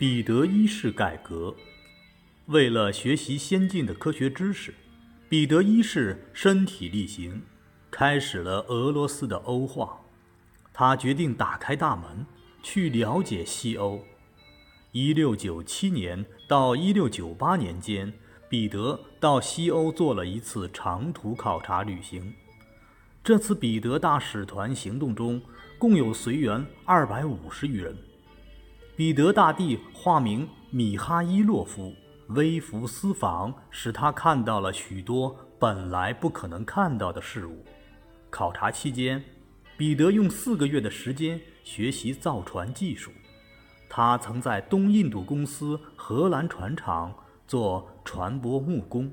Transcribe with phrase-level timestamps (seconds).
[0.00, 1.54] 彼得一世改革。
[2.46, 4.72] 为了学习先进的科学知识，
[5.28, 7.42] 彼得一世身体力行，
[7.90, 10.00] 开始了俄罗斯的欧化。
[10.72, 12.24] 他决定打开大门，
[12.62, 14.02] 去了解西欧。
[14.94, 18.10] 1697年到1698年间，
[18.48, 22.32] 彼得到西欧做了一次长途考察旅行。
[23.22, 25.42] 这次彼得大使团行动中，
[25.78, 27.94] 共有随员二百五十余人。
[29.00, 31.94] 彼得大帝化名米哈伊洛夫，
[32.28, 37.64] 微服私访，使他看到了许多本来不可能看到的事物。
[38.28, 39.24] 考察期间，
[39.78, 43.10] 彼得用四个月的时间学习造船技术。
[43.88, 47.10] 他曾在东印度公司荷兰船厂
[47.46, 49.10] 做船舶木工，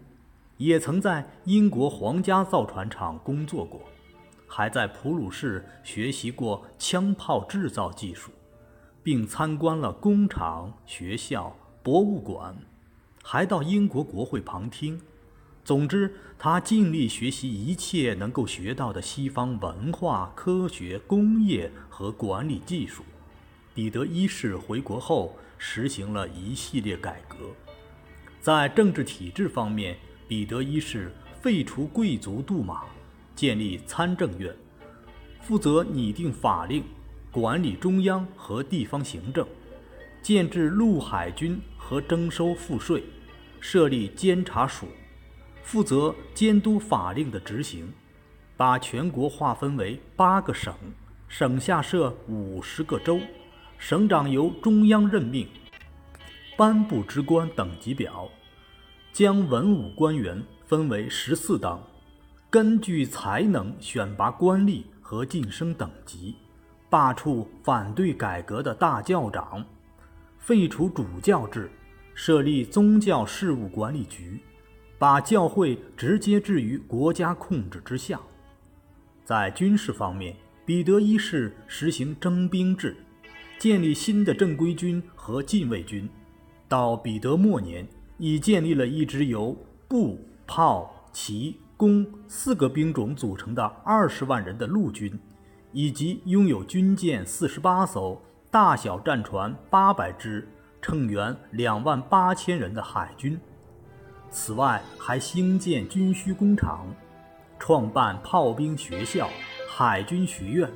[0.57, 3.79] 也曾在英国皇家造船厂工作过，
[4.49, 8.33] 还在普鲁士学习过枪炮制造技术。
[9.07, 12.53] 并参观了工厂、学校、博物馆，
[13.23, 14.99] 还到英国国会旁听。
[15.63, 23.01] 总之，他尽力学习一切能够学到的西方文化、科学、工业和管理技术。
[23.73, 27.37] 彼得一世回国后，实行了一系列改革。
[28.41, 32.83] 在政治体制方面，彼得一世废除贵族杜马，
[33.33, 34.53] 建立参政院，
[35.39, 36.83] 负责拟定法令。
[37.31, 39.45] 管理中央和地方行政，
[40.21, 43.03] 建制陆海军和征收赋税，
[43.59, 44.87] 设立监察署，
[45.61, 47.93] 负责监督法令的执行，
[48.55, 50.73] 把全国划分为八个省，
[51.27, 53.19] 省下设五十个州，
[53.77, 55.47] 省长由中央任命，
[56.57, 58.29] 颁布职官等级表，
[59.11, 61.79] 将文武官员分为十四等，
[62.49, 66.35] 根据才能选拔官吏和晋升等级。
[66.89, 69.65] 罢黜反对改革的大教长，
[70.37, 71.69] 废除主教制，
[72.13, 74.39] 设立宗教事务管理局，
[74.97, 78.19] 把教会直接置于国家控制之下。
[79.25, 80.33] 在军事方面，
[80.65, 82.95] 彼得一世实行征兵制，
[83.59, 86.09] 建立新的正规军和禁卫军。
[86.69, 87.85] 到彼得末年，
[88.17, 89.53] 已建立了一支由
[89.89, 95.11] 步、炮、骑、弓四个兵种组成的二十万人的陆军。
[95.71, 100.47] 以及拥有军舰四十八艘、大小战船八百只、
[100.81, 103.39] 乘员两万八千人的海军。
[104.29, 106.87] 此外，还兴建军需工厂，
[107.59, 109.29] 创办炮兵学校、
[109.69, 110.69] 海军学院，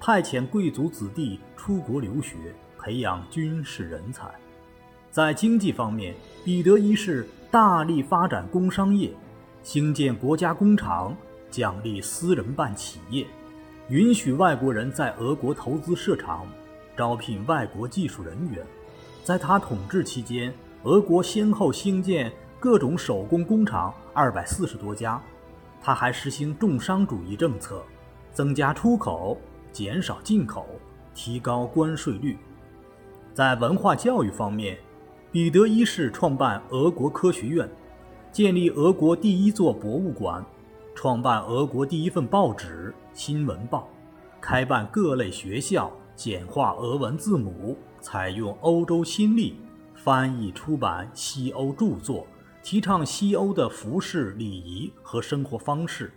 [0.00, 2.36] 派遣贵族子弟出国留学，
[2.78, 4.26] 培养军事人才。
[5.10, 6.14] 在经济方面，
[6.44, 9.10] 彼得一世大力发展工商业，
[9.62, 11.16] 兴建国家工厂，
[11.50, 13.26] 奖励私人办企业。
[13.88, 16.44] 允许外国人在俄国投资设厂，
[16.96, 18.66] 招聘外国技术人员。
[19.22, 20.52] 在他统治期间，
[20.82, 25.22] 俄国先后兴建各种手工工厂二百四十多家。
[25.80, 27.80] 他还实行重商主义政策，
[28.32, 29.38] 增加出口，
[29.70, 30.66] 减少进口，
[31.14, 32.36] 提高关税率。
[33.32, 34.76] 在文化教育方面，
[35.30, 37.68] 彼得一世创办俄国科学院，
[38.32, 40.44] 建立俄国第一座博物馆。
[40.96, 43.80] 创办俄国第一份报纸《新闻报》，
[44.40, 49.56] 开办各类学校，简化俄文字母，采用欧洲新历，
[49.94, 52.26] 翻译出版西欧著作，
[52.62, 56.10] 提倡西欧的服饰礼仪和生活方式。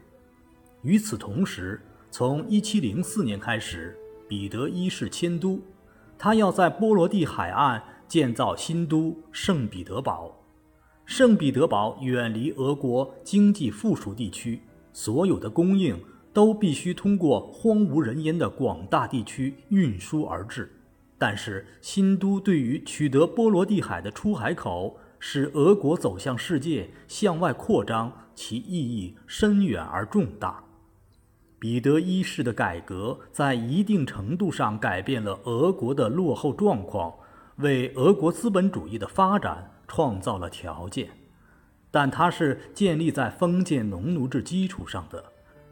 [0.81, 5.59] 与此同时，从1704年开始，彼得一世迁都，
[6.17, 10.33] 他要在波罗的海岸建造新都圣彼得堡。
[11.05, 14.61] 圣彼得堡远离俄国经济附属地区。
[15.01, 15.97] 所有的供应
[16.33, 20.69] 都必须通过荒无人烟的广大地区运输而至，
[21.17, 30.61] 但是新都对于取得波罗的海的出海口，使俄国走向世界、向外扩张，其意义深远而重大。
[31.59, 37.13] 彼得一世的改革在一定程度上改变了俄国的落后状况，
[37.59, 41.09] 为俄国资本主义的发展创造了条件。
[41.91, 45.23] 但它是建立在封建农奴制基础上的，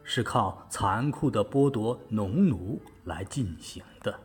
[0.02, 4.18] 是靠残酷的剥夺农奴来进行的。